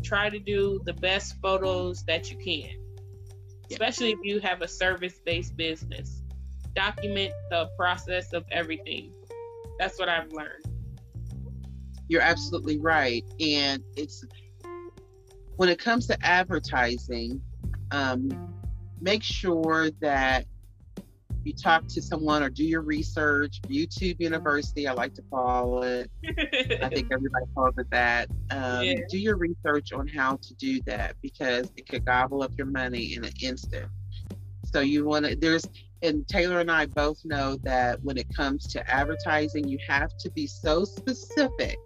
[0.03, 2.77] Try to do the best photos that you can,
[3.71, 6.20] especially if you have a service based business
[6.75, 9.13] document the process of everything.
[9.79, 10.65] That's what I've learned.
[12.09, 13.25] You're absolutely right.
[13.41, 14.25] And it's
[15.57, 17.41] when it comes to advertising,
[17.91, 18.31] um,
[19.01, 20.45] make sure that
[21.45, 23.61] you talk to someone or do your research.
[23.69, 26.11] YouTube University, I like to call it.
[26.25, 28.29] I think everybody calls it that.
[28.51, 28.95] Um, yeah.
[29.09, 33.15] Do your research on how to do that because it could gobble up your money
[33.15, 33.89] in an instant.
[34.73, 35.65] So you want to, there's,
[36.03, 40.31] and Taylor and I both know that when it comes to advertising, you have to
[40.31, 41.77] be so specific,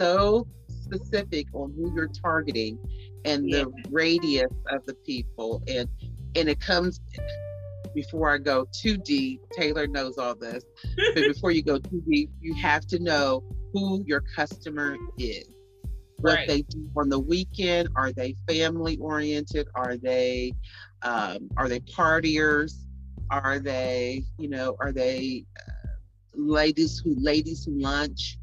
[0.00, 2.78] so specific on who you're targeting
[3.24, 3.64] and yeah.
[3.64, 5.62] the radius of the people.
[5.68, 5.88] And
[6.36, 7.00] and it comes
[7.94, 10.64] before I go too deep, Taylor knows all this.
[11.14, 15.46] but before you go too deep, you have to know who your customer is.
[16.18, 16.48] what Right.
[16.48, 17.88] they do on the weekend.
[17.96, 19.68] Are they family oriented?
[19.74, 20.52] Are they
[21.02, 22.83] um, are they partiers?
[23.30, 25.88] Are they you know are they uh,
[26.34, 28.38] ladies who ladies who lunch?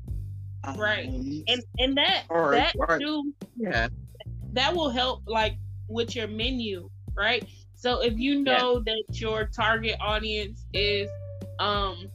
[0.78, 1.08] Right.
[1.08, 3.88] Um, And and that Or- that or- too yeah,
[4.54, 7.44] that will help like with your menu, right?
[7.76, 11.10] So if you know that your target audience is
[11.60, 12.08] um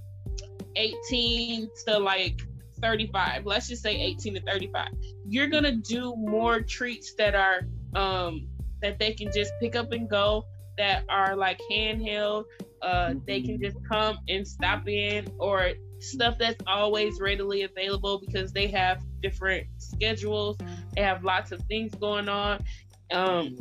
[0.77, 2.41] 18 to like
[2.81, 4.89] 35, let's just say 18 to 35,
[5.27, 8.47] you're gonna do more treats that are um
[8.83, 10.45] that they can just pick up and go
[10.79, 12.45] that are like handheld.
[12.83, 18.53] Uh they can just come and stop in or stuff that's always readily available because
[18.53, 20.57] they have different schedules
[20.95, 22.63] they have lots of things going on
[23.13, 23.57] um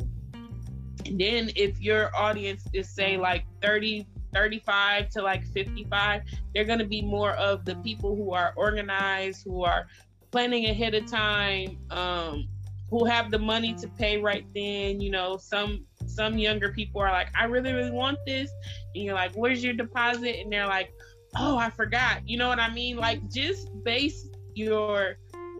[1.06, 6.22] and then if your audience is say like 30 35 to like 55
[6.54, 9.86] they're going to be more of the people who are organized who are
[10.30, 12.46] planning ahead of time um
[12.90, 15.84] who have the money to pay right then you know some
[16.16, 18.50] some younger people are like i really really want this
[18.94, 20.36] and you're like where's your deposit?
[20.40, 20.92] And they're like
[21.36, 22.26] oh i forgot.
[22.26, 22.96] You know what i mean?
[22.96, 25.18] Like just base your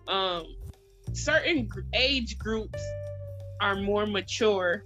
[0.08, 0.44] um
[1.12, 2.82] certain age groups
[3.60, 4.82] are more mature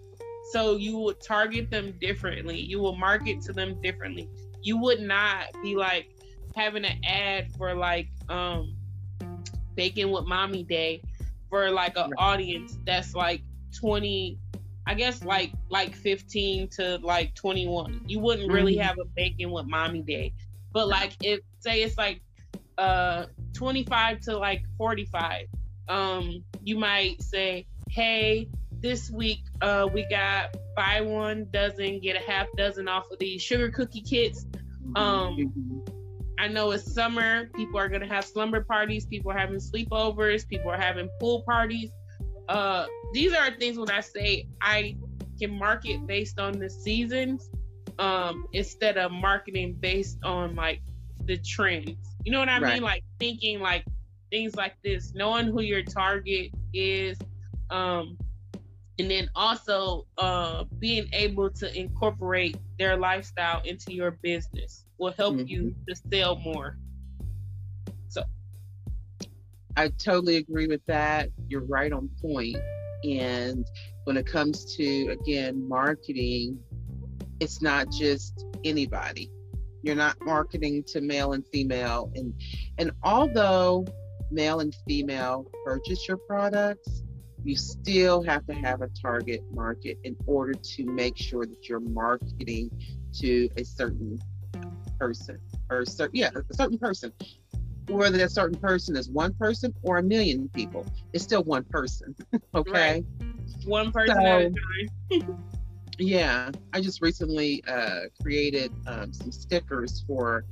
[0.50, 2.58] so you will target them differently.
[2.58, 4.28] You will market to them differently.
[4.62, 6.08] You would not be like
[6.56, 8.74] having an ad for like um
[9.76, 11.02] baking with mommy day
[11.48, 13.42] for like an audience that's like
[13.78, 14.38] 20
[14.90, 18.82] i guess like like 15 to like 21 you wouldn't really Mhm.
[18.82, 20.32] have a baking with mommy day
[20.72, 22.20] but like if say it's like
[22.76, 25.46] uh 25 to like 45
[25.88, 28.48] um you might say hey
[28.80, 33.40] this week uh we got buy one dozen get a half dozen off of these
[33.40, 34.44] sugar cookie kits
[34.96, 35.52] um.
[36.38, 37.50] I know it's summer.
[37.54, 39.04] People are gonna have slumber parties.
[39.04, 40.48] People are having sleepovers.
[40.48, 41.90] People are having pool parties.
[42.50, 44.96] Uh, these are things when I say I
[45.40, 47.48] can market based on the seasons,
[47.98, 50.82] um, instead of marketing based on like
[51.26, 52.16] the trends.
[52.24, 52.74] You know what I Right.
[52.74, 52.82] mean?
[52.82, 53.86] Like thinking like
[54.30, 57.18] things like this, knowing who your target is,
[57.70, 58.18] um,
[58.98, 65.38] and then also uh, being able to incorporate their lifestyle into your business will help
[65.46, 66.76] you to sell more.
[69.76, 71.28] I totally agree with that.
[71.48, 72.56] You're right on point.
[73.04, 73.66] And
[74.04, 76.58] when it comes to, again, marketing,
[77.40, 79.30] it's not just anybody.
[79.82, 82.12] You're not marketing to male and female.
[82.14, 82.34] And
[82.76, 83.86] and although
[84.30, 87.02] male and female purchase your products,
[87.42, 91.80] you still have to have a target market in order to make sure that you're
[91.80, 92.70] marketing
[93.20, 94.18] to a certain
[94.98, 95.38] person
[95.70, 97.10] or a certain yeah, a certain person
[97.90, 102.14] whether that certain person is one person or a million people, it's still one person.
[102.54, 102.70] okay.
[102.70, 103.04] Right.
[103.64, 105.44] One person at a time.
[105.98, 106.50] Yeah.
[106.72, 110.46] I just recently uh, created um, some stickers for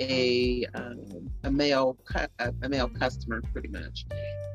[0.00, 4.06] a um, a male cu- a, a male customer, pretty much,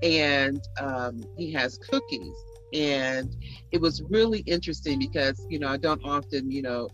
[0.01, 2.35] and um, he has cookies,
[2.73, 3.35] and
[3.71, 6.89] it was really interesting because you know I don't often you know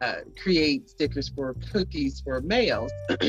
[0.00, 2.90] uh, create stickers for cookies for males.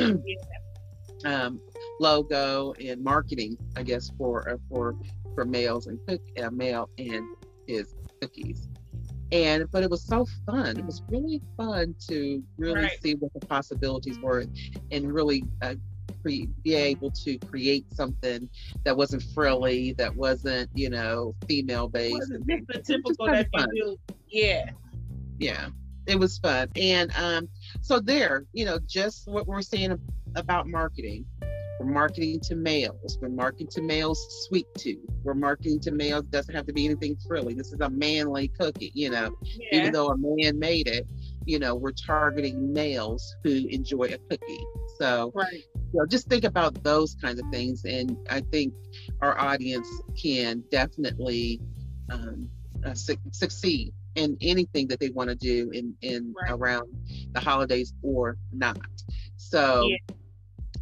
[1.26, 1.60] um,
[2.00, 4.96] logo and marketing, I guess, for uh, for
[5.34, 7.28] for males and cook uh, male and
[7.68, 8.68] his cookies.
[9.32, 10.78] And but it was so fun.
[10.78, 13.02] It was really fun to really Right.
[13.02, 14.46] see what the possibilities were
[14.92, 15.76] and really uh,
[16.22, 18.48] cre- be able to create something
[18.84, 22.14] that wasn't frilly, that wasn't you know female based.
[22.14, 23.98] Wasn't the typical that you do.
[24.30, 24.70] Yeah.
[25.40, 25.68] yeah
[26.08, 27.48] it was fun and um
[27.82, 30.02] so there you know just what we're saying ab-
[30.36, 31.26] about marketing
[31.80, 36.56] we're marketing to males we're marketing to males sweet tooth we're marketing to males doesn't
[36.56, 39.80] have to be anything frilly this is a manly cookie you know Yeah.
[39.80, 41.06] even though a man made it
[41.46, 44.66] you know we're targeting males who enjoy a cookie
[44.98, 45.64] so right.
[45.76, 48.74] you know, just think about those kinds of things and i think
[49.22, 49.88] our audience
[50.22, 51.60] can definitely
[52.10, 52.50] um,
[52.86, 56.52] uh, su- succeed in anything that they want to do in in Right.
[56.52, 56.88] around
[57.34, 58.80] the holidays or not
[59.36, 59.98] so Yeah.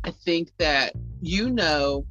[0.03, 2.05] I think that you know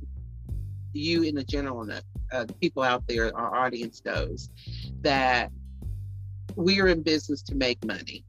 [0.93, 1.88] you in the general
[2.32, 4.51] uh, people out there our audience knows
[5.01, 5.51] that
[6.57, 8.24] we are in business to make money.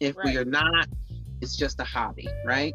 [0.00, 0.88] If we are not
[1.40, 2.74] it's just a hobby right?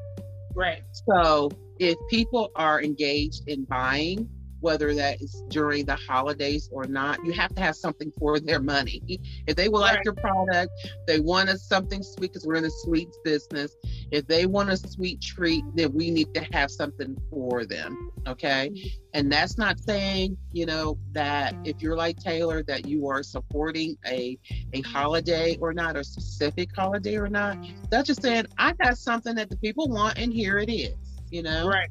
[0.55, 0.81] Right.
[1.09, 1.49] so
[1.79, 4.29] if people are engaged in buying
[4.59, 7.23] whether that is during the holidays or not.
[7.25, 9.01] You have to have something for their money.
[9.47, 10.71] If they will like your product,
[11.07, 13.75] they want us something sweet because we're in the sweets business.
[14.11, 18.11] If they want a sweet treat, then we need to have something for them.
[18.27, 18.91] Okay.
[19.13, 23.97] And that's not saying, you know, that if you're like Taylor, that you are supporting
[24.05, 24.37] a
[24.73, 27.57] a holiday or not, a specific holiday or not.
[27.89, 30.95] That's just saying I got something that the people want and here it is,
[31.31, 31.67] you know?
[31.67, 31.89] Right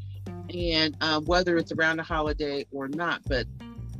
[0.56, 3.22] and um, whether it's around a holiday or not.
[3.26, 3.46] But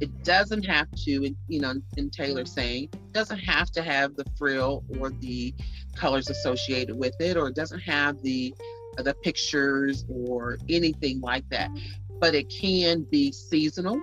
[0.00, 4.84] it doesn't have to, you know, in Taylor saying, doesn't have to have the frill
[4.98, 5.54] or the
[5.94, 8.54] colors associated with it, or it doesn't have the
[8.98, 11.70] the pictures or anything like that.
[12.18, 14.00] But it can be seasonal,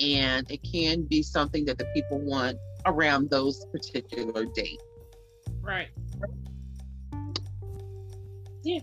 [0.00, 4.84] and it can be something that the people want around those particular dates.
[5.60, 5.88] Right.
[8.64, 8.80] Yeah.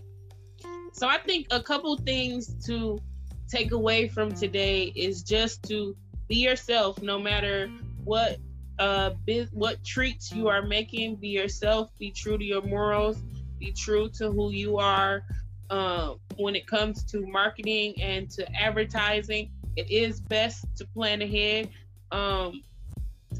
[1.00, 2.98] So I think a couple things to
[3.48, 5.96] take away from today is just to
[6.28, 7.70] be yourself no matter
[8.04, 8.36] what
[8.78, 9.12] uh
[9.52, 11.16] what treats you are making.
[11.16, 13.16] Be yourself be true to your morals
[13.58, 15.22] be true to who you are.
[15.70, 21.70] Uh, when it comes to marketing and to advertising it is best to plan ahead.
[22.12, 22.60] Um,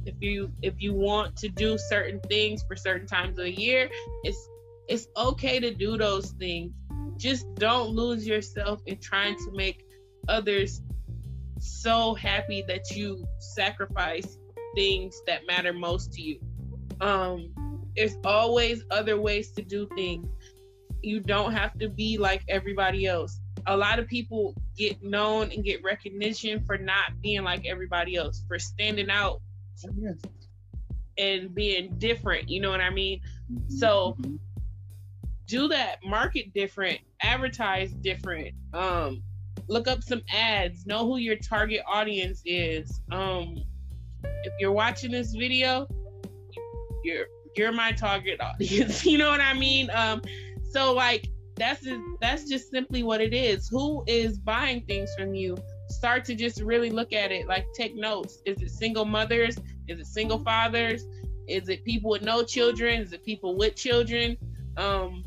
[0.07, 3.91] if you if you want to do certain things for certain times of the year
[4.25, 4.49] it's
[4.89, 6.73] it's okay to do those things
[7.21, 9.85] just don't lose yourself in trying to make
[10.27, 10.81] others
[11.59, 14.39] so happy that you sacrifice
[14.75, 16.41] things that matter most to you.
[17.01, 17.53] Um,
[17.95, 20.27] there's always other ways to do things.
[21.03, 23.39] You don't have to be like everybody else.
[23.67, 28.43] A lot of people get known and get recognition for not being like everybody else,
[28.49, 29.43] for standing out
[29.99, 30.15] yes.
[31.19, 32.49] and being different.
[32.49, 33.21] You know what I mean?
[33.53, 33.77] Mm-hmm.
[33.77, 34.37] So mm-hmm
[35.51, 39.21] do that market different advertise different um
[39.67, 43.01] look up some ads know who your target audience is.
[43.11, 43.57] Um
[44.23, 45.89] if you're watching this video
[47.03, 47.27] you're
[47.57, 49.91] you're my target audience you know what i mean?
[49.91, 50.23] Um
[50.71, 53.69] so like that's just, that's just simply what it is.
[53.69, 55.59] Who is buying things from you?
[55.89, 58.39] Start to just really look at it like take notes.
[58.47, 59.59] Is it single mothers?
[59.89, 61.05] Is it single fathers?
[61.49, 63.03] Is it people with no children?
[63.03, 64.37] Is it people with children?
[64.77, 65.25] Um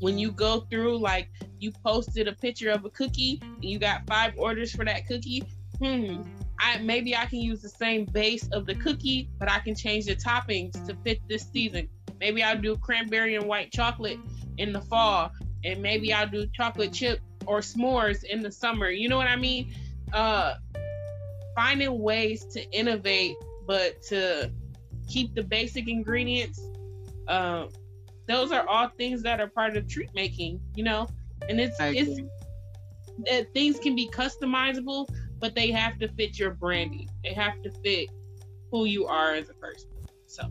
[0.00, 1.28] when you go through like
[1.58, 5.42] you posted a picture of a cookie and you got five orders for that cookie
[5.80, 6.22] hmm
[6.58, 10.06] I maybe I can use the same base of the cookie, but I can change
[10.06, 11.88] the toppings to fit this season.
[12.20, 14.18] Maybe I'll do cranberry and white chocolate
[14.58, 15.32] in the fall,
[15.64, 18.90] and maybe I'll do chocolate chip or s'mores in the summer.
[18.90, 19.74] You know what I mean?
[20.12, 20.54] Uh,
[21.54, 23.36] finding ways to innovate,
[23.66, 24.50] but to
[25.08, 26.60] keep the basic ingredients.
[27.26, 27.66] Uh,
[28.26, 31.06] those are all things that are part of treat making, you know,
[31.48, 32.20] and it's it's
[33.26, 35.06] that things can be customizable,
[35.38, 37.08] but they have to fit your branding.
[37.22, 38.08] They have to fit
[38.70, 39.90] who you are as a person.
[40.26, 40.44] So,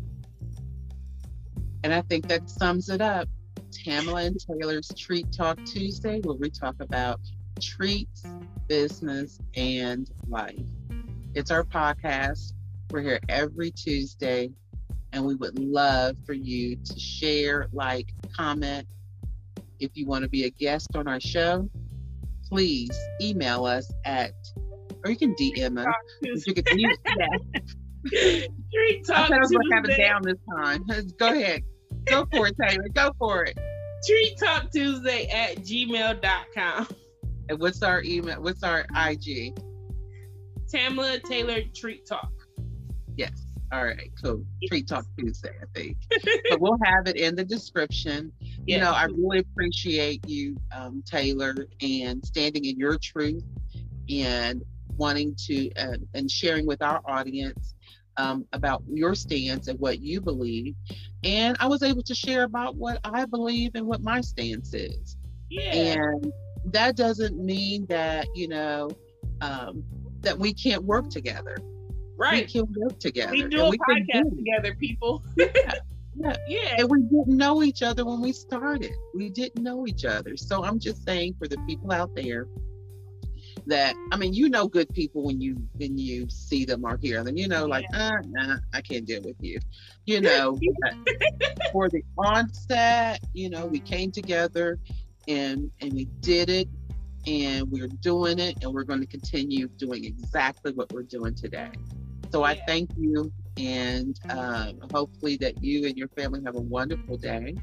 [1.84, 3.28] and I think that sums it up.
[3.71, 7.19] Tamela and Taylor's Treat Talk Tuesday, where we talk about
[7.59, 8.24] treats,
[8.67, 10.59] business, and life.
[11.34, 12.53] It's our podcast.
[12.91, 14.51] We're here every Tuesday
[15.14, 18.88] and we would love for you to share, like, comment.
[19.80, 21.70] If you want to be a guest on our show,
[22.49, 22.91] please
[23.22, 24.32] email us at,
[25.05, 25.93] or you can DM us.
[26.22, 28.47] You can, you, yeah.
[28.74, 30.84] Treat Talk I was going to have it down this time.
[31.18, 31.61] Go ahead.
[32.05, 32.88] Go for it, Taylor.
[32.93, 33.57] Go for it.
[34.05, 36.88] Treat Talk Tuesday at gmail.com.
[37.49, 38.41] And what's our email?
[38.41, 39.57] What's our IG?
[40.74, 42.32] Tamela Taylor Treat Talk.
[43.16, 43.42] Yes.
[43.74, 44.45] All right, cool.
[44.67, 45.97] Treat Talk Tuesday, I think.
[46.49, 48.32] but we'll have it in the description.
[48.67, 53.43] You know, I really appreciate you, um, Taylor, and standing in your truth
[54.07, 54.61] and
[54.95, 57.74] wanting to uh, and sharing with our audience
[58.17, 60.76] um, about your stance and what you believe.
[61.24, 65.17] And I was able to share about what I believe and what my stance is.
[65.49, 65.71] Yeah.
[65.71, 66.32] And
[66.65, 68.91] that doesn't mean that, you know,
[69.41, 69.84] um,
[70.21, 71.57] that we can't work together.
[72.18, 72.45] Right.
[72.45, 73.32] We can work together.
[73.32, 75.24] We do a we podcast together, people.
[75.38, 75.74] yeah.
[76.16, 76.36] Yeah.
[76.47, 76.76] yeah.
[76.78, 78.91] And we didn't know each other when we started.
[79.16, 80.38] We didn't know each other.
[80.38, 82.47] So I'm just saying for the people out there
[83.68, 87.24] that I mean, you know good people when you when you see them or hear
[87.24, 87.38] them.
[87.38, 88.09] You know, like, yeah.
[88.09, 89.59] uh, nah, I can't deal with you.
[90.05, 90.59] You know,
[91.72, 94.80] for the onset, you know, we came together
[95.28, 96.68] and and we did it
[97.26, 101.70] and we're doing it and we're going to continue doing exactly what we're doing today.
[102.34, 107.15] So I thank you, and um, hopefully that you and your family have a wonderful
[107.15, 107.55] day.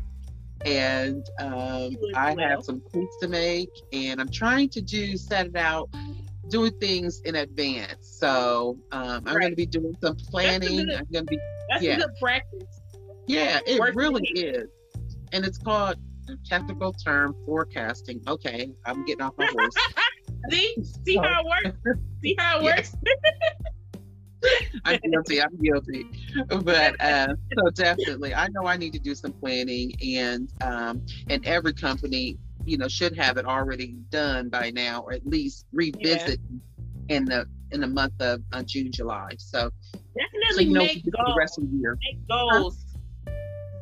[0.64, 5.56] And um, I have some cakes to make, and I'm trying to do set it
[5.56, 5.90] out
[6.50, 8.06] doing things in advance.
[8.20, 9.40] So um, I'm Right.
[9.40, 10.86] going to be doing some planning.
[10.86, 11.94] good- I'm going to be That's Yeah.
[11.94, 12.62] a good practice.
[13.26, 14.68] yeah, it really is,
[15.32, 15.96] and it's called
[16.28, 18.20] a technical term forecasting.
[18.28, 19.74] Okay, I'm getting off my horse.
[20.50, 21.78] See, see how it works.
[22.22, 22.94] See how it works.
[24.84, 25.42] I'm guilty.
[25.42, 26.06] I'm guilty.
[26.48, 31.44] But uh, so definitely, I know I need to do some planning, and um, and
[31.46, 36.40] every company, you know, should have it already done by now, or at least revisit
[37.08, 39.30] in the in the month of uh, June, July.
[39.38, 41.36] So, so Definitely you know, make for the goals.
[41.38, 41.98] rest of the year.
[42.12, 42.84] Make goals.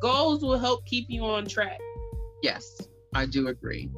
[0.01, 1.79] Goals will help keep you on track.
[2.41, 2.79] Yes,
[3.13, 3.89] I do agree.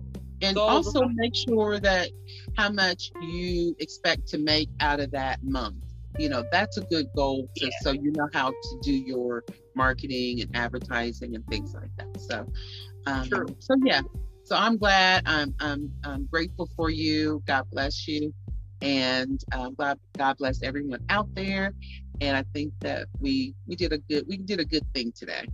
[0.41, 2.09] And Goals also make sure that
[2.57, 5.75] how much you expect to make out of that month.
[6.17, 7.71] You know, that's a good goal to, Yeah.
[7.81, 9.43] so you know how to do your
[9.75, 12.19] marketing and advertising and things like that.
[12.19, 12.45] So,
[13.07, 13.45] um, True.
[13.59, 14.01] so yeah.
[14.43, 15.23] So I'm glad.
[15.25, 17.41] I'm I'm I'm grateful for you.
[17.47, 18.33] God bless you,
[18.81, 21.73] and um, God God bless everyone out there.
[22.19, 25.47] And I think that we we did a good we did a good thing today,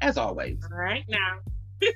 [0.00, 0.58] as always.
[0.70, 1.38] All right now.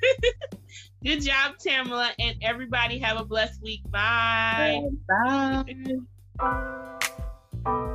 [1.03, 3.81] Good job, Tamela, and everybody have a blessed week.
[3.91, 4.81] Bye.
[5.07, 5.63] Bye.
[6.37, 7.94] thank you